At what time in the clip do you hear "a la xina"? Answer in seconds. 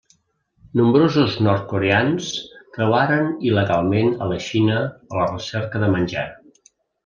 4.27-4.81